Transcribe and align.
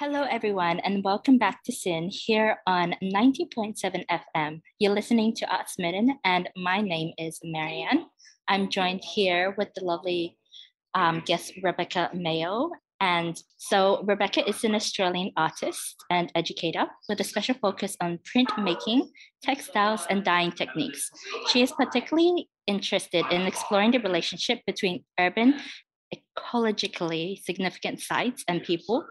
Hello, 0.00 0.24
everyone, 0.28 0.80
and 0.80 1.04
welcome 1.04 1.38
back 1.38 1.62
to 1.62 1.70
SYN 1.70 2.08
here 2.10 2.56
on 2.66 2.96
90.7 3.00 4.04
FM. 4.10 4.60
You're 4.80 4.92
listening 4.92 5.36
to 5.36 5.46
Art 5.46 5.70
Smitten, 5.70 6.18
and 6.24 6.48
my 6.56 6.80
name 6.80 7.12
is 7.16 7.38
Mherhean. 7.46 8.06
I'm 8.48 8.70
joined 8.70 9.04
here 9.04 9.54
with 9.56 9.68
the 9.76 9.84
lovely 9.84 10.36
um, 10.94 11.22
guest 11.24 11.52
Rebecca 11.62 12.10
Mayo. 12.12 12.72
And 13.00 13.40
so, 13.56 14.02
Rebecca 14.02 14.44
is 14.48 14.64
an 14.64 14.74
Australian 14.74 15.30
artist 15.36 15.94
and 16.10 16.32
educator 16.34 16.86
with 17.08 17.20
a 17.20 17.24
special 17.24 17.54
focus 17.62 17.96
on 18.00 18.18
printmaking, 18.34 19.10
textiles, 19.44 20.08
and 20.10 20.24
dyeing 20.24 20.50
techniques. 20.50 21.08
She 21.50 21.62
is 21.62 21.70
particularly 21.70 22.48
interested 22.66 23.26
in 23.30 23.42
exploring 23.42 23.92
the 23.92 24.00
relationship 24.00 24.58
between 24.66 25.04
urban 25.20 25.60
ecologically 26.36 27.42
significant 27.42 28.00
sites 28.00 28.44
and 28.48 28.62
people. 28.62 29.04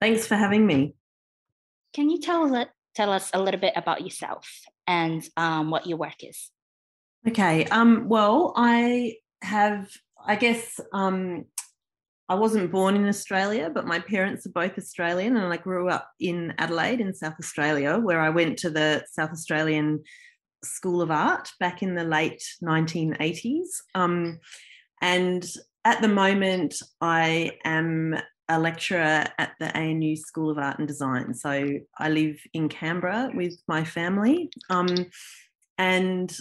Thanks 0.00 0.26
for 0.26 0.36
having 0.36 0.66
me. 0.66 0.94
Can 1.92 2.08
you 2.10 2.18
tell, 2.20 2.66
tell 2.94 3.12
us 3.12 3.30
a 3.32 3.40
little 3.40 3.60
bit 3.60 3.74
about 3.76 4.02
yourself 4.02 4.48
and 4.86 5.22
um, 5.36 5.70
what 5.70 5.86
your 5.86 5.98
work 5.98 6.22
is? 6.22 6.50
Okay. 7.28 7.66
Um, 7.66 8.08
well, 8.08 8.54
I 8.56 9.16
have 9.42 9.90
I 10.26 10.36
guess 10.36 10.80
um, 10.92 11.46
I 12.30 12.34
wasn't 12.34 12.70
born 12.70 12.94
in 12.94 13.08
Australia, 13.08 13.72
but 13.74 13.88
my 13.88 13.98
parents 13.98 14.46
are 14.46 14.50
both 14.50 14.78
Australian, 14.78 15.36
and 15.36 15.52
I 15.52 15.56
grew 15.56 15.88
up 15.88 16.08
in 16.20 16.54
Adelaide 16.58 17.00
in 17.00 17.12
South 17.12 17.34
Australia, 17.40 17.98
where 17.98 18.20
I 18.20 18.30
went 18.30 18.56
to 18.58 18.70
the 18.70 19.04
South 19.10 19.30
Australian 19.30 20.04
School 20.62 21.02
of 21.02 21.10
Art 21.10 21.50
back 21.58 21.82
in 21.82 21.96
the 21.96 22.04
late 22.04 22.40
1980s. 22.62 23.66
Um, 23.96 24.38
and 25.02 25.44
at 25.84 26.02
the 26.02 26.08
moment, 26.08 26.76
I 27.00 27.58
am 27.64 28.14
a 28.48 28.60
lecturer 28.60 29.24
at 29.36 29.50
the 29.58 29.76
ANU 29.76 30.14
School 30.14 30.50
of 30.50 30.58
Art 30.58 30.78
and 30.78 30.86
Design. 30.86 31.34
So 31.34 31.68
I 31.98 32.10
live 32.10 32.40
in 32.54 32.68
Canberra 32.68 33.32
with 33.34 33.60
my 33.66 33.82
family. 33.82 34.50
Um, 34.70 34.86
and 35.78 36.32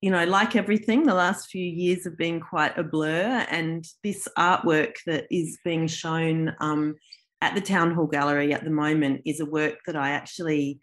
you 0.00 0.10
know, 0.10 0.24
like 0.24 0.54
everything, 0.54 1.04
the 1.04 1.14
last 1.14 1.50
few 1.50 1.64
years 1.64 2.04
have 2.04 2.16
been 2.16 2.40
quite 2.40 2.78
a 2.78 2.84
blur. 2.84 3.46
And 3.50 3.84
this 4.04 4.28
artwork 4.38 4.96
that 5.06 5.26
is 5.30 5.58
being 5.64 5.88
shown 5.88 6.54
um, 6.60 6.94
at 7.40 7.54
the 7.54 7.60
Town 7.60 7.94
Hall 7.94 8.06
Gallery 8.06 8.52
at 8.52 8.64
the 8.64 8.70
moment 8.70 9.22
is 9.26 9.40
a 9.40 9.46
work 9.46 9.78
that 9.86 9.96
I 9.96 10.10
actually 10.10 10.78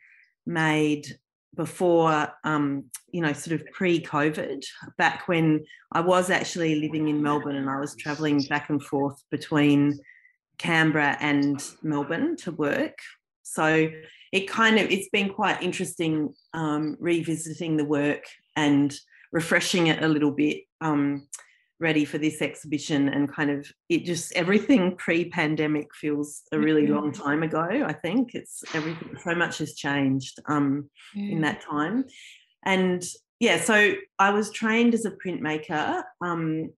made 0.46 1.08
before, 1.56 2.28
um, 2.44 2.86
you 3.12 3.22
know, 3.22 3.32
sort 3.32 3.62
of 3.62 3.66
pre 3.72 4.02
COVID, 4.02 4.64
back 4.98 5.30
when 5.30 5.64
I 5.94 6.02
was 6.02 6.30
actually 6.30 6.82
living 6.82 7.08
in 7.08 7.22
Melbourne 7.22 7.56
and 7.56 7.70
I 7.70 7.80
was 7.80 7.96
traveling 7.96 8.42
back 8.50 8.70
and 8.70 8.84
forth 8.84 9.24
between 9.32 9.98
Canberra 10.58 11.16
and 11.22 11.64
Melbourne 11.82 12.36
to 12.38 12.52
work. 12.52 12.98
So 13.44 13.90
it 14.34 14.50
kind 14.50 14.78
of 14.78 14.90
it's 14.90 15.08
been 15.10 15.30
quite 15.30 15.62
interesting 15.62 16.34
um, 16.54 16.98
revisiting 17.00 17.78
the 17.78 17.86
work 17.86 18.26
and 18.56 18.94
refreshing 19.36 19.88
it 19.88 20.02
a 20.02 20.08
little 20.08 20.32
bit 20.32 20.64
um, 20.80 21.28
ready 21.82 22.06
for 22.06 22.18
this 22.18 22.42
exhibition 22.42 23.10
and 23.10 23.32
kind 23.32 23.52
of 23.52 23.70
it 23.90 24.06
just 24.06 24.32
everything 24.32 24.96
pre-pandemic 24.96 25.94
feels 25.94 26.44
a 26.54 26.58
really 26.58 26.84
mm-hmm. 26.84 26.96
long 26.96 27.12
time 27.12 27.44
ago 27.44 27.68
i 27.86 27.92
think. 27.92 28.34
It's 28.34 28.64
everything 28.74 29.18
so 29.22 29.36
much 29.36 29.58
has 29.58 29.76
changed 29.76 30.40
um, 30.48 30.90
in 31.16 31.42
that 31.42 31.62
time. 31.62 32.06
And 32.66 33.04
yeah 33.40 33.60
so 33.60 33.94
i 34.18 34.30
was 34.32 34.50
trained 34.52 34.94
as 34.94 35.06
a 35.06 35.12
printmaker 35.12 36.04
um, 36.22 36.72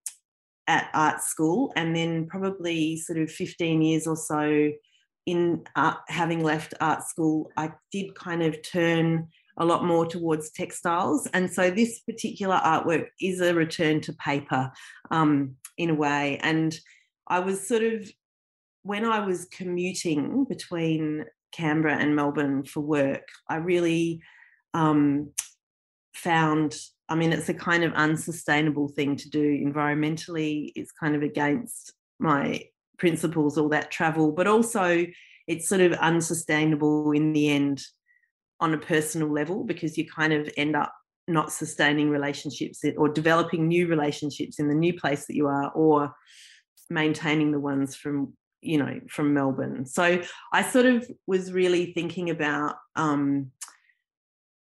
at 0.66 0.90
art 0.94 1.22
school 1.22 1.72
and 1.76 1.96
then 1.96 2.28
probably 2.28 2.98
sort 2.98 3.20
of 3.20 3.32
15 3.32 3.82
years 3.82 4.08
or 4.08 4.16
so 4.16 4.72
in 5.28 5.64
art, 5.76 6.00
having 6.08 6.44
left 6.44 6.74
art 6.82 7.04
school 7.04 7.52
i 7.56 7.72
did 7.92 8.16
kind 8.16 8.42
of 8.42 8.60
turn 8.64 9.28
a 9.58 9.66
lot 9.66 9.84
more 9.84 10.06
towards 10.06 10.52
textiles. 10.52 11.28
And 11.34 11.52
so 11.52 11.70
this 11.70 12.00
particular 12.00 12.58
artwork 12.58 13.08
is 13.22 13.42
a 13.42 13.54
return 13.54 14.02
to 14.02 14.14
paper 14.14 14.72
um, 15.12 15.56
in 15.78 15.90
a 15.90 15.96
way. 15.96 16.40
And 16.42 16.78
I 17.28 17.40
was 17.40 17.68
sort 17.68 17.84
of, 17.84 18.10
when 18.84 19.06
I 19.06 19.20
was 19.26 19.46
commuting 19.46 20.46
between 20.46 21.26
Canberra 21.52 21.98
and 21.98 22.16
Melbourne 22.16 22.64
for 22.64 22.82
work, 22.82 23.28
I 23.50 23.56
really 23.56 24.22
um, 24.74 25.32
found, 26.14 26.76
I 27.10 27.16
mean, 27.16 27.34
it's 27.34 27.50
a 27.50 27.54
kind 27.54 27.84
of 27.84 27.94
unsustainable 27.94 28.90
thing 28.90 29.16
to 29.18 29.30
do 29.30 29.66
environmentally. 29.66 30.72
It's 30.76 30.92
kind 30.92 31.16
of 31.16 31.24
against 31.24 31.94
my 32.20 32.64
principles, 33.00 33.58
all 33.58 33.70
that 33.70 33.92
travel, 33.92 34.32
but 34.32 34.48
also 34.48 35.06
it's 35.48 35.68
sort 35.68 35.82
of 35.82 35.94
unsustainable 35.94 37.12
in 37.12 37.34
the 37.34 37.50
end 37.50 37.84
on 38.60 38.74
a 38.74 38.78
personal 38.78 39.32
level 39.32 39.64
because 39.64 39.98
you 39.98 40.06
kind 40.08 40.34
of 40.34 40.50
end 40.58 40.76
up 40.76 40.94
not 41.28 41.52
sustaining 41.52 42.10
relationships 42.10 42.84
or 42.98 43.10
developing 43.10 43.68
new 43.68 43.88
relationships 43.88 44.60
in 44.60 44.68
the 44.68 44.76
new 44.76 44.94
place 44.94 45.26
that 45.26 45.36
you 45.36 45.48
are 45.48 45.72
or 45.72 46.14
maintaining 46.90 47.52
the 47.52 47.60
ones 47.60 47.96
from 47.96 48.34
you 48.62 48.78
know 48.78 49.00
from 49.10 49.34
melbourne. 49.34 49.86
So 49.86 50.22
i 50.54 50.62
sort 50.62 50.86
of 50.86 51.10
was 51.28 51.52
really 51.52 51.94
thinking 51.94 52.30
about 52.30 52.76
um, 52.96 53.52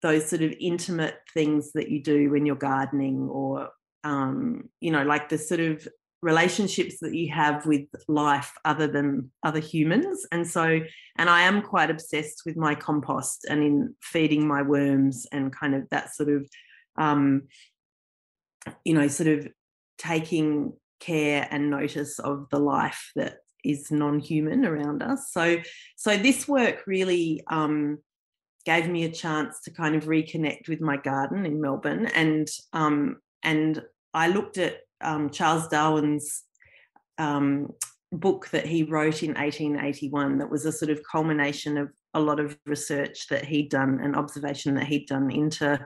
those 0.03 0.29
sort 0.29 0.43
of 0.43 0.53
intimate 0.61 1.17
things 1.33 1.73
that 1.73 1.89
you 1.89 2.03
do 2.03 2.31
when 2.31 2.45
you're 2.45 2.57
gardening 2.57 3.29
or 3.29 3.71
um, 4.05 4.69
you 4.81 4.91
know 4.91 5.05
like 5.05 5.29
the 5.29 5.39
sort 5.39 5.61
of 5.61 5.87
relationships 6.21 6.99
that 7.01 7.15
you 7.15 7.33
have 7.33 7.65
with 7.67 7.87
life 8.09 8.53
other 8.65 8.87
than 8.87 9.31
other 9.45 9.61
humans. 9.61 10.27
And 10.33 10.47
so 10.47 10.81
and 11.19 11.29
i 11.29 11.43
am 11.43 11.61
quite 11.61 11.91
obsessed 11.91 12.43
with 12.47 12.57
my 12.57 12.75
compost 12.75 13.45
and 13.51 13.63
in 13.63 13.95
feeding 14.01 14.47
my 14.47 14.63
worms 14.63 15.27
and 15.33 15.55
kind 15.55 15.75
of 15.75 15.83
that 15.91 16.15
sort 16.15 16.31
of 16.31 16.49
um 16.97 17.43
you 18.85 18.95
know 18.95 19.09
sort 19.09 19.29
of 19.29 19.49
taking 19.99 20.73
care 21.01 21.47
and 21.51 21.71
notice 21.71 22.19
of 22.19 22.47
the 22.51 22.59
life 22.59 23.11
that 23.17 23.39
is 23.65 23.91
non-human 23.91 24.65
around 24.65 25.03
us. 25.03 25.31
So 25.33 25.59
so 25.97 26.17
this 26.17 26.49
work 26.49 26.87
really 26.87 27.43
um 27.49 27.99
gave 28.65 28.89
me 28.89 29.05
a 29.05 29.13
chance 29.13 29.61
to 29.63 29.71
kind 29.71 29.95
of 29.95 30.05
reconnect 30.05 30.69
with 30.69 30.81
my 30.81 30.97
garden 30.97 31.47
in 31.47 31.59
melbourne 31.59 32.05
and 32.07 32.49
um 32.75 33.17
and 33.43 33.83
i 34.13 34.29
looked 34.29 34.59
at 34.59 34.81
um, 35.01 35.31
Charles 35.31 35.69
Darwin's 35.69 36.45
um, 37.19 37.73
book 38.13 38.49
that 38.51 38.67
he 38.67 38.83
wrote 38.85 39.23
in 39.23 39.35
1881 39.35 40.39
that 40.39 40.51
was 40.51 40.65
a 40.65 40.73
sort 40.73 40.91
of 40.91 41.01
culmination 41.11 41.77
of 41.77 41.91
a 42.15 42.21
lot 42.21 42.41
of 42.41 42.57
research 42.67 43.29
that 43.29 43.45
he'd 43.45 43.71
done 43.71 44.01
and 44.03 44.17
observation 44.17 44.75
that 44.75 44.87
he'd 44.87 45.07
done 45.07 45.31
into 45.31 45.79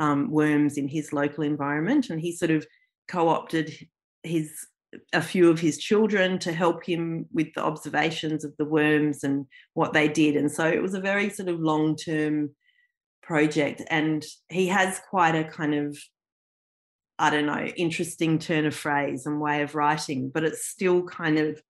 um, 0.00 0.30
worms 0.30 0.76
in 0.76 0.88
his 0.88 1.12
local 1.12 1.44
environment. 1.44 2.10
And 2.10 2.20
he 2.20 2.34
sort 2.34 2.50
of 2.50 2.66
co 3.08 3.28
opted 3.28 3.74
his 4.22 4.66
a 5.14 5.22
few 5.22 5.48
of 5.48 5.58
his 5.58 5.78
children 5.78 6.38
to 6.38 6.52
help 6.52 6.84
him 6.84 7.26
with 7.32 7.48
the 7.54 7.64
observations 7.64 8.44
of 8.44 8.54
the 8.58 8.64
worms 8.64 9.24
and 9.24 9.46
what 9.72 9.94
they 9.94 10.06
did. 10.06 10.36
And 10.36 10.52
so 10.52 10.66
it 10.66 10.82
was 10.82 10.92
a 10.92 11.00
very 11.00 11.30
sort 11.30 11.48
of 11.48 11.60
long 11.60 11.96
term 11.96 12.50
project. 13.22 13.82
And 13.88 14.24
he 14.50 14.66
has 14.66 15.00
quite 15.08 15.34
a 15.34 15.44
kind 15.44 15.74
of 15.74 15.96
I 17.18 17.30
don't 17.30 17.46
know, 17.46 17.64
interesting 17.76 18.38
turn 18.38 18.66
of 18.66 18.74
phrase 18.74 19.26
and 19.26 19.40
way 19.40 19.62
of 19.62 19.74
writing, 19.74 20.30
but 20.32 20.44
it's 20.44 20.66
still 20.66 21.04
kind 21.04 21.38
of 21.38 21.62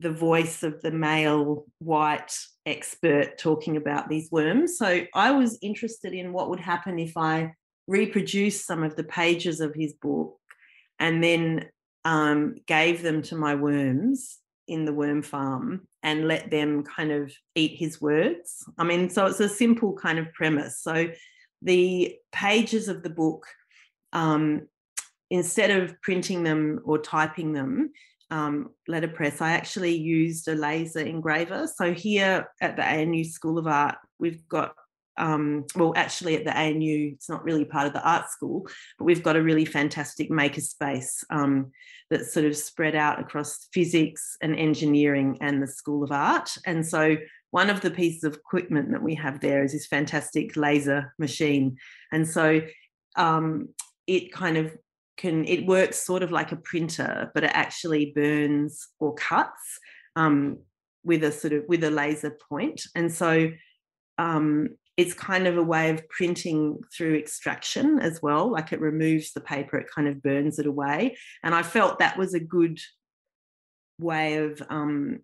the 0.00 0.12
voice 0.12 0.62
of 0.62 0.80
the 0.80 0.92
male 0.92 1.66
white 1.78 2.32
expert 2.66 3.38
talking 3.38 3.76
about 3.76 4.08
these 4.08 4.30
worms. 4.30 4.78
So 4.78 5.04
I 5.14 5.32
was 5.32 5.58
interested 5.62 6.12
in 6.12 6.32
what 6.32 6.50
would 6.50 6.60
happen 6.60 6.98
if 6.98 7.16
I 7.16 7.54
reproduced 7.88 8.66
some 8.66 8.84
of 8.84 8.94
the 8.94 9.04
pages 9.04 9.60
of 9.60 9.74
his 9.74 9.94
book 9.94 10.36
and 11.00 11.24
then 11.24 11.68
um, 12.04 12.56
gave 12.66 13.02
them 13.02 13.22
to 13.22 13.36
my 13.36 13.54
worms 13.54 14.38
in 14.68 14.84
the 14.84 14.92
worm 14.92 15.22
farm 15.22 15.88
and 16.02 16.28
let 16.28 16.50
them 16.50 16.84
kind 16.84 17.10
of 17.10 17.32
eat 17.54 17.76
his 17.76 18.00
words. 18.00 18.64
I 18.78 18.84
mean, 18.84 19.10
so 19.10 19.26
it's 19.26 19.40
a 19.40 19.48
simple 19.48 19.94
kind 19.94 20.18
of 20.18 20.32
premise. 20.32 20.80
So 20.80 21.08
the 21.62 22.14
pages 22.30 22.88
of 22.88 23.02
the 23.02 23.10
book, 23.10 23.46
um, 24.12 24.68
instead 25.30 25.70
of 25.70 26.00
printing 26.02 26.42
them 26.42 26.80
or 26.84 26.98
typing 26.98 27.52
them, 27.52 27.92
um, 28.30 28.70
letterpress, 28.86 29.40
I 29.40 29.52
actually 29.52 29.96
used 29.96 30.48
a 30.48 30.54
laser 30.54 31.00
engraver. 31.00 31.66
So 31.66 31.92
here 31.92 32.48
at 32.60 32.76
the 32.76 32.84
ANU 32.84 33.24
School 33.24 33.58
of 33.58 33.66
Art, 33.66 33.96
we've 34.18 34.46
got 34.48 34.74
um, 35.18 35.64
well, 35.74 35.92
actually 35.96 36.36
at 36.36 36.44
the 36.44 36.56
ANU, 36.56 37.10
it's 37.14 37.28
not 37.28 37.44
really 37.44 37.64
part 37.64 37.86
of 37.86 37.92
the 37.92 38.08
art 38.08 38.30
school, 38.30 38.66
but 38.98 39.04
we've 39.04 39.22
got 39.22 39.36
a 39.36 39.42
really 39.42 39.64
fantastic 39.64 40.30
maker 40.30 40.60
space 40.60 41.24
um, 41.30 41.72
that's 42.08 42.32
sort 42.32 42.46
of 42.46 42.56
spread 42.56 42.94
out 42.94 43.20
across 43.20 43.66
physics 43.72 44.36
and 44.40 44.56
engineering 44.56 45.36
and 45.40 45.60
the 45.60 45.66
School 45.66 46.04
of 46.04 46.12
Art. 46.12 46.56
And 46.64 46.86
so 46.86 47.16
one 47.50 47.68
of 47.68 47.80
the 47.80 47.90
pieces 47.90 48.24
of 48.24 48.34
equipment 48.34 48.92
that 48.92 49.02
we 49.02 49.14
have 49.16 49.40
there 49.40 49.64
is 49.64 49.72
this 49.72 49.86
fantastic 49.86 50.56
laser 50.56 51.12
machine. 51.18 51.76
And 52.12 52.26
so 52.26 52.62
um, 53.16 53.70
it 54.08 54.32
kind 54.32 54.56
of 54.56 54.76
can, 55.16 55.44
it 55.44 55.66
works 55.66 56.04
sort 56.04 56.24
of 56.24 56.32
like 56.32 56.50
a 56.50 56.56
printer, 56.56 57.30
but 57.34 57.44
it 57.44 57.52
actually 57.52 58.12
burns 58.14 58.88
or 58.98 59.14
cuts 59.14 59.78
um, 60.16 60.58
with 61.04 61.22
a 61.22 61.30
sort 61.30 61.52
of, 61.52 61.64
with 61.68 61.84
a 61.84 61.90
laser 61.90 62.36
point. 62.48 62.80
And 62.96 63.12
so 63.12 63.50
um, 64.16 64.70
it's 64.96 65.14
kind 65.14 65.46
of 65.46 65.56
a 65.56 65.62
way 65.62 65.90
of 65.90 66.08
printing 66.08 66.80
through 66.96 67.16
extraction 67.16 68.00
as 68.00 68.20
well. 68.22 68.50
Like 68.50 68.72
it 68.72 68.80
removes 68.80 69.32
the 69.32 69.40
paper, 69.40 69.78
it 69.78 69.86
kind 69.94 70.08
of 70.08 70.22
burns 70.22 70.58
it 70.58 70.66
away. 70.66 71.16
And 71.44 71.54
I 71.54 71.62
felt 71.62 71.98
that 71.98 72.18
was 72.18 72.34
a 72.34 72.40
good 72.40 72.80
way 74.00 74.38
of 74.38 74.62
um, 74.70 75.20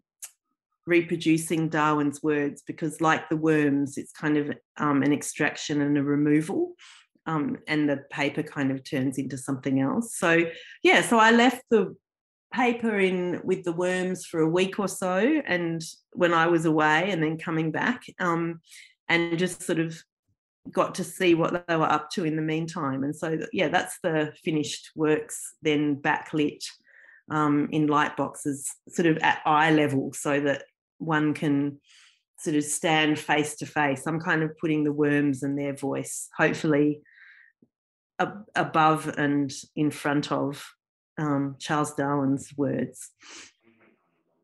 reproducing 0.86 1.68
Darwin's 1.68 2.22
words 2.22 2.62
because, 2.66 3.00
like 3.00 3.28
the 3.28 3.36
worms, 3.36 3.96
it's 3.96 4.12
kind 4.12 4.36
of 4.36 4.52
um, 4.76 5.02
an 5.02 5.12
extraction 5.12 5.80
and 5.80 5.96
a 5.96 6.02
removal. 6.02 6.74
Um, 7.26 7.58
and 7.66 7.88
the 7.88 8.04
paper 8.10 8.42
kind 8.42 8.70
of 8.70 8.84
turns 8.84 9.16
into 9.18 9.38
something 9.38 9.80
else. 9.80 10.16
So, 10.16 10.44
yeah, 10.82 11.00
so 11.00 11.18
I 11.18 11.30
left 11.30 11.62
the 11.70 11.96
paper 12.52 12.98
in 12.98 13.40
with 13.44 13.64
the 13.64 13.72
worms 13.72 14.26
for 14.26 14.40
a 14.40 14.48
week 14.48 14.78
or 14.78 14.88
so 14.88 15.42
and 15.46 15.82
when 16.12 16.34
I 16.34 16.46
was 16.46 16.66
away 16.66 17.10
and 17.10 17.22
then 17.22 17.38
coming 17.38 17.70
back. 17.70 18.02
Um, 18.20 18.60
and 19.08 19.38
just 19.38 19.62
sort 19.62 19.78
of 19.78 19.98
got 20.70 20.94
to 20.94 21.04
see 21.04 21.34
what 21.34 21.66
they 21.66 21.76
were 21.76 21.90
up 21.90 22.10
to 22.10 22.24
in 22.24 22.36
the 22.36 22.42
meantime. 22.42 23.04
And 23.04 23.14
so, 23.14 23.38
yeah, 23.52 23.68
that's 23.68 23.98
the 24.02 24.32
finished 24.42 24.90
works 24.94 25.54
then 25.62 25.96
backlit 25.96 26.64
um, 27.30 27.68
in 27.70 27.86
light 27.86 28.16
boxes, 28.16 28.70
sort 28.88 29.06
of 29.06 29.18
at 29.18 29.40
eye 29.44 29.70
level, 29.72 30.12
so 30.12 30.40
that 30.40 30.64
one 30.98 31.34
can 31.34 31.80
sort 32.38 32.56
of 32.56 32.64
stand 32.64 33.18
face 33.18 33.56
to 33.56 33.66
face. 33.66 34.06
I'm 34.06 34.20
kind 34.20 34.42
of 34.42 34.56
putting 34.58 34.84
the 34.84 34.92
worms 34.92 35.42
and 35.42 35.58
their 35.58 35.74
voice, 35.74 36.28
hopefully, 36.36 37.02
ab- 38.18 38.46
above 38.54 39.08
and 39.18 39.52
in 39.76 39.90
front 39.90 40.32
of 40.32 40.64
um, 41.18 41.56
Charles 41.58 41.94
Darwin's 41.94 42.52
words. 42.56 43.10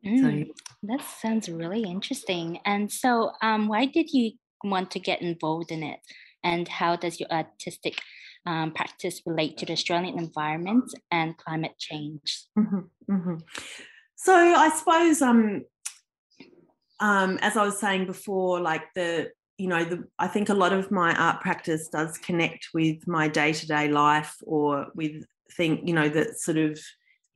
Mm, 0.05 0.47
so, 0.47 0.53
that 0.83 1.01
sounds 1.21 1.49
really 1.49 1.83
interesting. 1.83 2.59
And 2.65 2.91
so, 2.91 3.31
um, 3.41 3.67
why 3.67 3.85
did 3.85 4.11
you 4.11 4.31
want 4.63 4.91
to 4.91 4.99
get 4.99 5.21
involved 5.21 5.71
in 5.71 5.83
it? 5.83 5.99
And 6.43 6.67
how 6.67 6.95
does 6.95 7.19
your 7.19 7.29
artistic 7.31 7.99
um, 8.45 8.71
practice 8.71 9.21
relate 9.25 9.57
to 9.57 9.65
the 9.65 9.73
Australian 9.73 10.17
environment 10.17 10.91
and 11.11 11.37
climate 11.37 11.77
change? 11.77 12.45
Mm-hmm, 12.57 13.13
mm-hmm. 13.13 13.35
So 14.15 14.33
I 14.33 14.69
suppose, 14.69 15.21
um, 15.21 15.63
um, 16.99 17.37
as 17.41 17.57
I 17.57 17.65
was 17.65 17.79
saying 17.79 18.05
before, 18.07 18.59
like 18.59 18.83
the 18.95 19.31
you 19.61 19.67
know, 19.67 19.83
the, 19.83 20.03
I 20.17 20.27
think 20.27 20.49
a 20.49 20.55
lot 20.55 20.73
of 20.73 20.89
my 20.89 21.13
art 21.13 21.39
practice 21.39 21.87
does 21.87 22.17
connect 22.17 22.69
with 22.73 23.07
my 23.07 23.27
day 23.27 23.53
to 23.53 23.67
day 23.67 23.87
life 23.89 24.35
or 24.43 24.87
with 24.95 25.23
think 25.51 25.81
you 25.87 25.93
know 25.93 26.09
that 26.09 26.39
sort 26.39 26.57
of 26.57 26.79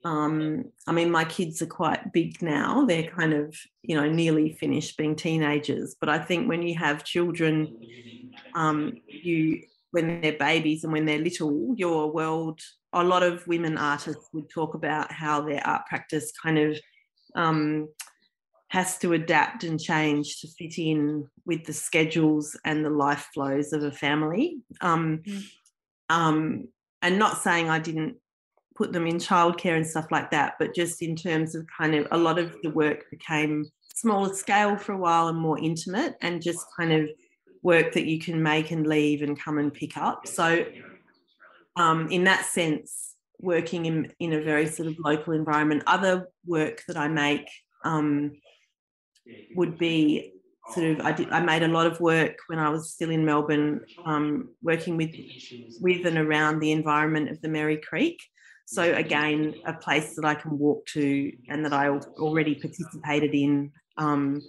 um, 0.03 0.65
I 0.87 0.91
mean, 0.91 1.09
my 1.11 1.25
kids 1.25 1.61
are 1.63 1.67
quite 1.67 2.13
big 2.13 2.41
now. 2.41 2.85
They're 2.85 3.09
kind 3.09 3.33
of, 3.33 3.55
you 3.81 3.95
know, 3.95 4.07
nearly 4.07 4.53
finished 4.53 4.97
being 4.97 5.15
teenagers. 5.15 5.95
But 5.99 6.09
I 6.09 6.19
think 6.19 6.47
when 6.47 6.61
you 6.61 6.75
have 6.77 7.03
children, 7.03 7.75
um, 8.53 8.93
you 9.07 9.63
when 9.89 10.21
they're 10.21 10.37
babies 10.37 10.83
and 10.83 10.93
when 10.93 11.05
they're 11.05 11.17
little, 11.19 11.73
your 11.77 12.11
world. 12.11 12.59
A 12.93 13.03
lot 13.03 13.23
of 13.23 13.45
women 13.47 13.77
artists 13.77 14.29
would 14.33 14.49
talk 14.49 14.75
about 14.75 15.11
how 15.11 15.41
their 15.41 15.65
art 15.65 15.87
practice 15.87 16.31
kind 16.31 16.59
of 16.59 16.77
um, 17.35 17.87
has 18.75 18.97
to 18.97 19.13
adapt 19.13 19.63
and 19.63 19.79
change 19.79 20.41
to 20.41 20.49
fit 20.49 20.77
in 20.77 21.25
with 21.45 21.63
the 21.63 21.71
schedules 21.71 22.59
and 22.65 22.83
the 22.83 22.89
life 22.89 23.29
flows 23.33 23.71
of 23.71 23.83
a 23.83 23.91
family. 23.91 24.57
Um, 24.81 25.21
mm. 25.25 25.43
um, 26.09 26.67
and 27.01 27.17
not 27.17 27.37
saying 27.37 27.69
I 27.69 27.79
didn't 27.79 28.17
put 28.75 28.91
them 28.91 29.07
in 29.07 29.15
childcare 29.15 29.77
and 29.77 29.87
stuff 29.87 30.07
like 30.11 30.29
that. 30.31 30.55
But 30.59 30.75
just 30.75 31.01
in 31.01 31.15
terms 31.15 31.55
of 31.55 31.65
kind 31.79 31.95
of 31.95 32.05
a 32.11 32.17
lot 32.17 32.37
of 32.37 32.53
the 32.63 32.69
work 32.69 33.09
became 33.09 33.65
smaller 33.93 34.33
scale 34.33 34.75
for 34.75 34.91
a 34.91 34.97
while 34.97 35.29
and 35.29 35.37
more 35.37 35.57
intimate 35.57 36.15
and 36.21 36.41
just 36.41 36.65
kind 36.77 36.91
of 36.91 37.09
work 37.63 37.93
that 37.93 38.07
you 38.07 38.19
can 38.19 38.43
make 38.43 38.71
and 38.71 38.85
leave 38.85 39.21
and 39.21 39.39
come 39.39 39.57
and 39.57 39.73
pick 39.73 39.95
up. 39.95 40.27
So, 40.27 40.65
um, 41.77 42.09
in 42.09 42.25
that 42.25 42.43
sense, 42.43 43.15
working 43.39 43.85
in, 43.85 44.11
in 44.19 44.33
a 44.33 44.41
very 44.41 44.67
sort 44.67 44.89
of 44.89 44.97
local 44.99 45.31
environment, 45.31 45.83
other 45.87 46.27
work 46.45 46.83
that 46.89 46.97
I 46.97 47.07
make 47.07 47.47
um, 47.85 48.33
would 49.55 49.77
be 49.77 50.33
sort 50.71 50.87
of 50.87 51.05
I 51.05 51.11
did 51.11 51.29
I 51.29 51.41
made 51.41 51.63
a 51.63 51.67
lot 51.67 51.87
of 51.87 51.99
work 51.99 52.37
when 52.47 52.59
I 52.59 52.69
was 52.69 52.91
still 52.91 53.11
in 53.11 53.25
Melbourne, 53.25 53.81
um, 54.05 54.49
working 54.61 54.97
with 54.97 55.11
with 55.79 56.05
and 56.05 56.17
around 56.17 56.59
the 56.59 56.71
environment 56.71 57.29
of 57.29 57.41
the 57.41 57.49
Merri 57.49 57.77
Creek. 57.77 58.19
So 58.67 58.93
again, 58.93 59.55
a 59.65 59.73
place 59.73 60.15
that 60.15 60.25
I 60.25 60.33
can 60.33 60.57
walk 60.57 60.87
to 60.87 61.31
and 61.49 61.63
that 61.65 61.73
I 61.73 61.89
already 61.89 62.55
participated 62.55 63.35
in 63.35 63.71
um, 63.97 64.41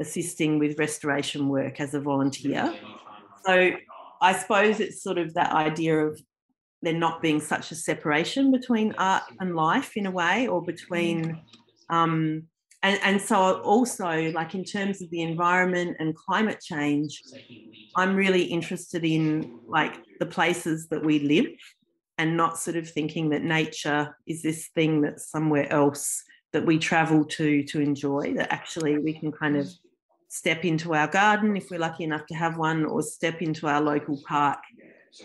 assisting 0.00 0.60
with 0.60 0.78
restoration 0.78 1.48
work 1.48 1.80
as 1.80 1.94
a 1.94 2.00
volunteer. 2.00 2.72
So 3.44 3.72
I 4.22 4.32
suppose 4.32 4.78
it's 4.78 5.02
sort 5.02 5.18
of 5.18 5.34
that 5.34 5.52
idea 5.52 6.06
of 6.06 6.20
there 6.82 6.92
not 6.92 7.20
being 7.20 7.40
such 7.40 7.72
a 7.72 7.74
separation 7.74 8.52
between 8.52 8.94
art 8.96 9.24
and 9.40 9.56
life 9.56 9.96
in 9.96 10.06
a 10.06 10.10
way, 10.10 10.46
or 10.46 10.62
between 10.62 11.40
um, 11.90 12.44
and, 12.84 13.00
and 13.02 13.20
so 13.20 13.60
also 13.62 14.30
like 14.32 14.54
in 14.54 14.62
terms 14.62 15.02
of 15.02 15.10
the 15.10 15.22
environment 15.22 15.96
and 15.98 16.14
climate 16.14 16.60
change 16.60 17.22
i'm 17.96 18.14
really 18.14 18.44
interested 18.44 19.04
in 19.04 19.58
like 19.66 19.96
the 20.20 20.26
places 20.26 20.86
that 20.88 21.04
we 21.04 21.18
live 21.18 21.46
and 22.18 22.36
not 22.36 22.58
sort 22.58 22.76
of 22.76 22.88
thinking 22.88 23.30
that 23.30 23.42
nature 23.42 24.16
is 24.26 24.42
this 24.42 24.68
thing 24.68 25.00
that's 25.00 25.28
somewhere 25.28 25.70
else 25.72 26.22
that 26.52 26.64
we 26.64 26.78
travel 26.78 27.24
to 27.24 27.64
to 27.64 27.80
enjoy 27.80 28.32
that 28.34 28.52
actually 28.52 28.98
we 28.98 29.12
can 29.12 29.32
kind 29.32 29.56
of 29.56 29.68
step 30.34 30.64
into 30.64 30.94
our 30.94 31.06
garden 31.06 31.56
if 31.56 31.70
we're 31.70 31.78
lucky 31.78 32.02
enough 32.02 32.26
to 32.26 32.34
have 32.34 32.56
one 32.56 32.84
or 32.84 33.02
step 33.02 33.40
into 33.40 33.68
our 33.68 33.80
local 33.80 34.20
park. 34.26 34.58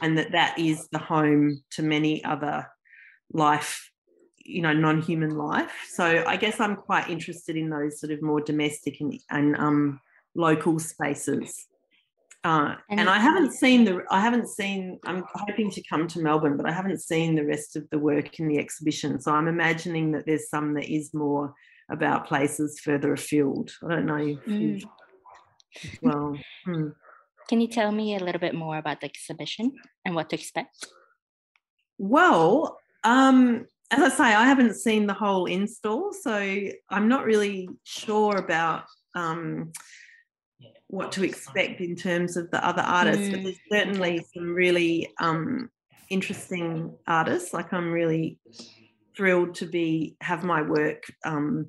And 0.04 0.16
that 0.20 0.34
that 0.34 0.60
is 0.60 0.88
the 0.92 1.00
home 1.00 1.64
to 1.72 1.82
many 1.82 2.24
other 2.24 2.68
life 3.34 3.90
you 4.44 4.62
know 4.62 4.74
non-human 4.74 5.36
life 5.38 5.72
so 5.90 6.24
i 6.28 6.36
guess 6.36 6.60
i'm 6.60 6.76
quite 6.76 7.10
interested 7.10 7.56
in 7.56 7.70
those 7.70 8.00
sort 8.00 8.12
of 8.12 8.22
more 8.22 8.42
domestic 8.42 9.00
and, 9.00 9.20
and 9.30 9.56
um, 9.58 10.00
local 10.36 10.80
spaces 10.80 11.68
uh, 12.46 12.76
and, 12.90 13.02
and, 13.02 13.10
I 13.10 13.20
haven't 13.20 13.52
seen 13.52 13.84
the 13.84 14.02
I 14.10 14.22
haven't 14.22 14.48
seen 14.48 14.98
I'm 15.06 15.26
hoping 15.34 15.70
to 15.72 15.84
come 15.84 16.08
to 16.08 16.22
Melbourne, 16.22 16.56
but 16.56 16.66
I 16.66 16.72
haven't 16.72 17.02
seen 17.02 17.36
the 17.36 17.46
rest 17.46 17.76
of 17.76 17.90
the 17.90 18.00
work 18.00 18.40
in 18.40 18.48
the 18.48 18.58
exhibition. 18.58 19.20
So 19.20 19.34
I'm 19.34 19.50
imagining 19.50 20.14
that 20.14 20.26
there's 20.26 20.50
some 20.50 20.74
that 20.76 20.90
is 20.90 21.14
more 21.14 21.54
about 21.92 22.28
places 22.28 22.80
further 22.80 23.12
afield. 23.12 23.72
I 23.84 23.90
don't 23.90 24.06
know. 24.06 24.38
Mm. 24.48 24.84
Well, 26.02 26.38
hmm. 26.66 26.90
can 27.50 27.62
you 27.62 27.68
tell 27.68 27.92
me 27.92 28.16
a 28.16 28.24
little 28.24 28.40
bit 28.40 28.56
more 28.56 28.78
about 28.78 29.02
the 29.02 29.08
exhibition 29.08 29.74
and 30.06 30.16
what 30.16 30.30
to 30.30 30.36
expect? 30.36 30.88
Well, 31.98 32.80
um, 33.04 33.68
as 33.92 34.02
I 34.02 34.10
say, 34.10 34.36
I 34.36 34.46
haven't 34.46 34.76
seen 34.76 35.08
the 35.08 35.14
whole 35.14 35.46
install, 35.46 36.14
so 36.14 36.34
I'm 36.90 37.08
not 37.08 37.26
really 37.26 37.70
sure 37.84 38.38
about. 38.38 38.84
Um, 39.16 39.72
what 40.90 41.12
to 41.12 41.24
expect 41.24 41.82
in 41.82 41.96
terms 41.96 42.36
of 42.36 42.50
the 42.50 42.66
other 42.66 42.82
artists, 42.82 43.28
mm. 43.28 43.32
but 43.32 43.44
there's 43.44 43.60
certainly 43.72 44.26
some 44.34 44.56
really 44.56 45.08
um, 45.20 45.70
interesting 46.10 46.98
artists. 47.08 47.54
Like 47.54 47.72
I'm 47.74 47.92
really 47.92 48.40
thrilled 49.16 49.56
to 49.56 49.66
be 49.66 50.16
have 50.22 50.44
my 50.44 50.62
work 50.62 51.04
um, 51.26 51.68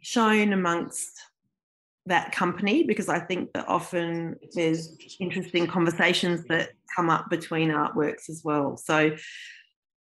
shown 0.00 0.52
amongst 0.52 1.10
that 2.06 2.30
company 2.32 2.84
because 2.84 3.08
I 3.08 3.18
think 3.18 3.52
that 3.54 3.66
often 3.66 4.36
there's 4.54 4.96
interesting 5.18 5.66
conversations 5.66 6.44
that 6.48 6.70
come 6.94 7.10
up 7.10 7.30
between 7.30 7.70
artworks 7.70 8.28
as 8.28 8.42
well. 8.44 8.76
So 8.76 9.16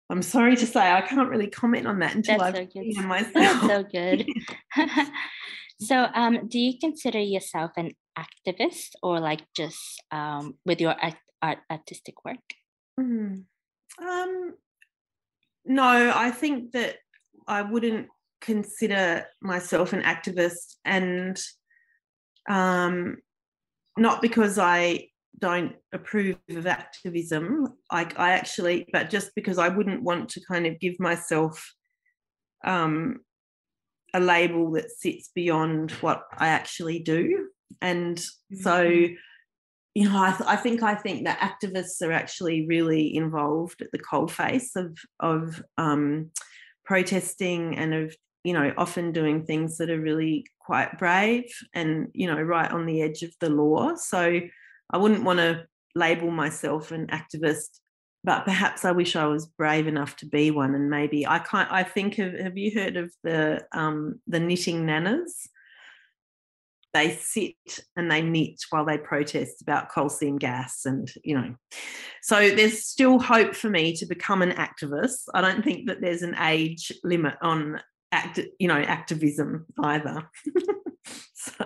I'm 0.09 0.21
sorry 0.21 0.55
to 0.55 0.65
say 0.65 0.91
I 0.91 1.01
can't 1.01 1.29
really 1.29 1.47
comment 1.47 1.85
on 1.85 1.99
that 1.99 2.15
until 2.15 2.39
That's 2.39 2.57
I've 2.57 2.71
so 2.73 2.81
seen 2.81 3.05
myself. 3.05 3.33
That's 3.33 3.67
so 3.67 3.83
good. 3.83 4.27
so, 5.81 6.07
um, 6.13 6.47
do 6.47 6.57
you 6.57 6.79
consider 6.79 7.19
yourself 7.19 7.71
an 7.77 7.91
activist 8.17 8.91
or 9.03 9.19
like 9.19 9.41
just 9.55 10.01
um, 10.11 10.55
with 10.65 10.81
your 10.81 10.95
art, 11.41 11.59
artistic 11.69 12.25
work? 12.25 12.37
Mm. 12.99 13.43
Um, 14.01 14.53
no, 15.65 16.11
I 16.15 16.31
think 16.31 16.71
that 16.71 16.97
I 17.47 17.61
wouldn't 17.61 18.07
consider 18.41 19.25
myself 19.41 19.93
an 19.93 20.01
activist 20.01 20.75
and 20.85 21.39
um, 22.49 23.17
not 23.97 24.21
because 24.21 24.57
I 24.57 25.08
don't 25.39 25.75
approve 25.93 26.37
of 26.49 26.67
activism. 26.67 27.75
I, 27.89 28.07
I 28.17 28.31
actually, 28.31 28.87
but 28.91 29.09
just 29.09 29.31
because 29.35 29.57
I 29.57 29.69
wouldn't 29.69 30.03
want 30.03 30.29
to 30.29 30.41
kind 30.45 30.65
of 30.65 30.79
give 30.79 30.99
myself 30.99 31.73
um, 32.63 33.19
a 34.13 34.19
label 34.19 34.71
that 34.71 34.91
sits 34.91 35.29
beyond 35.33 35.91
what 35.93 36.23
I 36.37 36.49
actually 36.49 36.99
do. 36.99 37.49
And 37.81 38.17
mm-hmm. 38.17 38.61
so, 38.61 38.81
you 38.81 40.09
know, 40.09 40.21
I, 40.21 40.31
th- 40.31 40.49
I, 40.49 40.55
think 40.55 40.83
I 40.83 40.95
think 40.95 41.25
that 41.25 41.39
activists 41.39 42.01
are 42.01 42.11
actually 42.11 42.67
really 42.67 43.15
involved 43.15 43.81
at 43.81 43.91
the 43.91 43.99
coalface 43.99 44.75
of 44.75 44.97
of 45.19 45.63
um, 45.77 46.31
protesting 46.85 47.77
and 47.77 47.93
of 47.93 48.15
you 48.43 48.53
know 48.53 48.73
often 48.77 49.11
doing 49.11 49.45
things 49.45 49.77
that 49.77 49.89
are 49.89 49.99
really 49.99 50.45
quite 50.59 50.97
brave 50.97 51.51
and 51.73 52.07
you 52.13 52.27
know 52.27 52.41
right 52.41 52.71
on 52.71 52.85
the 52.85 53.01
edge 53.01 53.21
of 53.23 53.31
the 53.39 53.49
law. 53.49 53.95
So 53.95 54.41
I 54.89 54.97
wouldn't 54.97 55.23
want 55.23 55.39
to 55.39 55.65
label 55.95 56.31
myself 56.31 56.91
an 56.91 57.07
activist, 57.07 57.79
but 58.23 58.45
perhaps 58.45 58.85
I 58.85 58.91
wish 58.91 59.15
I 59.15 59.25
was 59.25 59.47
brave 59.47 59.87
enough 59.87 60.15
to 60.17 60.25
be 60.25 60.51
one. 60.51 60.75
And 60.75 60.89
maybe 60.89 61.25
I 61.27 61.39
can't. 61.39 61.71
I 61.71 61.83
think 61.83 62.17
of. 62.19 62.33
Have 62.33 62.57
you 62.57 62.71
heard 62.79 62.97
of 62.97 63.11
the 63.23 63.65
um, 63.71 64.19
the 64.27 64.39
knitting 64.39 64.85
nanas? 64.85 65.47
They 66.91 67.11
sit 67.11 67.53
and 67.95 68.09
they 68.11 68.23
knit 68.23 68.61
while 68.71 68.83
they 68.83 68.97
protest 68.97 69.61
about 69.61 69.91
coal 69.91 70.09
seam 70.09 70.37
gas, 70.37 70.85
and 70.85 71.09
you 71.23 71.35
know, 71.35 71.55
so 72.23 72.49
there's 72.49 72.83
still 72.83 73.19
hope 73.19 73.53
for 73.53 73.69
me 73.69 73.95
to 73.97 74.07
become 74.07 74.41
an 74.41 74.51
activist. 74.51 75.25
I 75.33 75.41
don't 75.41 75.63
think 75.63 75.87
that 75.87 76.01
there's 76.01 76.23
an 76.23 76.35
age 76.39 76.91
limit 77.03 77.35
on 77.43 77.79
act, 78.11 78.39
you 78.57 78.67
know, 78.67 78.81
activism 78.81 79.67
either. 79.83 80.29
so 81.35 81.65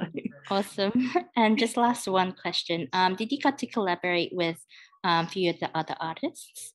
awesome. 0.50 1.12
And 1.36 1.58
just 1.58 1.78
last 1.78 2.08
one 2.08 2.34
question. 2.34 2.88
Um, 2.94 3.16
did 3.16 3.32
you 3.32 3.40
get 3.40 3.58
to 3.60 3.68
collaborate 3.68 4.32
with 4.34 4.58
um, 5.04 5.26
a 5.26 5.30
few 5.30 5.50
of 5.50 5.60
the 5.60 5.70
other 5.76 5.96
artists? 6.00 6.74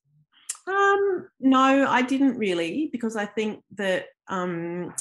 Um, 0.67 1.29
no, 1.41 1.87
I 1.89 2.03
didn't 2.03 2.37
really 2.37 2.89
because 2.93 3.17
I 3.17 3.25
think 3.27 3.63
that, 3.77 4.07
um, 4.29 4.93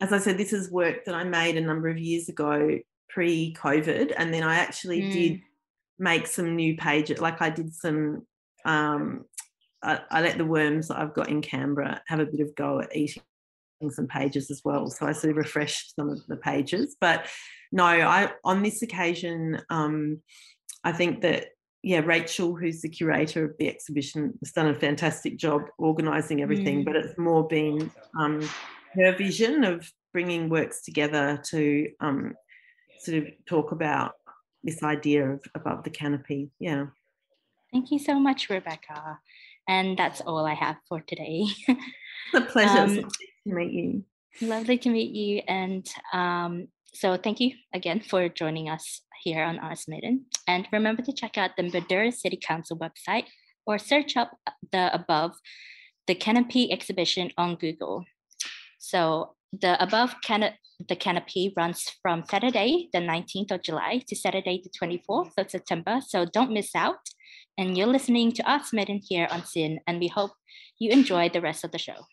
as 0.00 0.12
I 0.12 0.18
said, 0.18 0.38
this 0.38 0.52
is 0.52 0.70
work 0.70 1.04
that 1.06 1.14
I 1.14 1.24
made 1.24 1.56
a 1.56 1.60
number 1.60 1.88
of 1.88 1.98
years 1.98 2.28
ago 2.28 2.78
pre-COVID, 3.08 4.12
and 4.16 4.32
then 4.32 4.42
I 4.42 4.56
actually 4.56 5.00
mm. 5.00 5.12
did 5.12 5.40
make 5.98 6.26
some 6.26 6.54
new 6.54 6.76
pages. 6.76 7.20
Like 7.20 7.40
I 7.40 7.50
did 7.50 7.74
some. 7.74 8.26
Um, 8.64 9.24
I, 9.82 10.00
I 10.10 10.20
let 10.20 10.38
the 10.38 10.44
worms 10.44 10.88
that 10.88 10.98
I've 10.98 11.14
got 11.14 11.28
in 11.28 11.40
Canberra 11.40 12.02
have 12.06 12.20
a 12.20 12.26
bit 12.26 12.40
of 12.40 12.54
go 12.54 12.80
at 12.80 12.94
eating 12.94 13.22
some 13.90 14.06
pages 14.06 14.50
as 14.50 14.62
well. 14.64 14.90
So 14.90 15.06
I 15.06 15.12
sort 15.12 15.30
of 15.32 15.36
refreshed 15.36 15.94
some 15.96 16.10
of 16.10 16.26
the 16.26 16.36
pages. 16.36 16.96
But 17.00 17.26
no, 17.72 17.84
I 17.84 18.30
on 18.44 18.62
this 18.62 18.82
occasion, 18.82 19.60
um, 19.70 20.20
I 20.84 20.92
think 20.92 21.22
that 21.22 21.48
yeah, 21.82 22.00
Rachel, 22.00 22.56
who's 22.56 22.80
the 22.82 22.88
curator 22.88 23.44
of 23.44 23.56
the 23.58 23.68
exhibition, 23.68 24.36
has 24.42 24.52
done 24.52 24.66
a 24.66 24.74
fantastic 24.74 25.36
job 25.36 25.62
organising 25.78 26.42
everything. 26.42 26.82
Mm. 26.82 26.84
But 26.84 26.96
it's 26.96 27.16
more 27.16 27.46
been 27.46 27.90
um, 28.18 28.48
her 28.94 29.16
vision 29.16 29.62
of 29.62 29.88
bringing 30.12 30.48
works 30.48 30.82
together 30.82 31.40
to 31.50 31.88
um, 32.00 32.34
sort 32.98 33.18
of 33.18 33.28
talk 33.46 33.70
about 33.70 34.14
this 34.64 34.82
idea 34.82 35.30
of 35.30 35.40
above 35.54 35.84
the 35.84 35.90
canopy. 35.90 36.50
Yeah. 36.58 36.86
Thank 37.72 37.90
you 37.90 37.98
so 37.98 38.18
much, 38.18 38.50
Rebecca. 38.50 39.20
And 39.68 39.96
that's 39.96 40.20
all 40.20 40.44
I 40.44 40.54
have 40.54 40.76
for 40.88 41.00
today. 41.00 41.44
it's 41.68 41.78
a 42.34 42.40
pleasure. 42.40 43.00
Um, 43.02 43.08
to 43.46 43.54
meet 43.54 43.72
you. 43.72 44.04
Lovely 44.40 44.78
to 44.78 44.90
meet 44.90 45.12
you. 45.12 45.42
And 45.46 45.86
um, 46.12 46.66
so 46.96 47.16
thank 47.16 47.40
you 47.40 47.52
again 47.74 48.00
for 48.00 48.28
joining 48.28 48.70
us 48.70 49.02
here 49.22 49.44
on 49.44 49.60
Maiden. 49.86 50.24
And 50.48 50.66
remember 50.72 51.02
to 51.02 51.12
check 51.12 51.36
out 51.36 51.50
the 51.56 51.64
Boroondara 51.64 52.12
City 52.12 52.38
Council 52.38 52.78
website 52.78 53.26
or 53.66 53.78
search 53.78 54.16
up 54.16 54.30
the 54.72 54.92
above 54.94 55.32
the 56.06 56.14
Canopy 56.14 56.72
exhibition 56.72 57.30
on 57.36 57.56
Google. 57.56 58.04
So 58.78 59.34
the 59.52 59.80
above 59.82 60.14
can 60.24 60.54
the 60.88 60.96
canopy 60.96 61.54
runs 61.56 61.90
from 62.02 62.24
Saturday, 62.28 62.88
the 62.92 62.98
19th 62.98 63.50
of 63.50 63.62
July 63.62 64.02
to 64.08 64.16
Saturday, 64.16 64.62
the 64.62 64.70
24th 64.70 65.32
of 65.38 65.50
September. 65.50 66.00
So 66.06 66.26
don't 66.26 66.52
miss 66.52 66.74
out. 66.74 67.00
And 67.56 67.76
you're 67.76 67.86
listening 67.86 68.32
to 68.32 68.60
Maiden 68.72 69.00
here 69.02 69.26
on 69.30 69.44
SYN, 69.44 69.80
and 69.86 69.98
we 69.98 70.08
hope 70.08 70.32
you 70.78 70.90
enjoy 70.90 71.30
the 71.30 71.40
rest 71.40 71.64
of 71.64 71.72
the 71.72 71.78
show. 71.78 72.04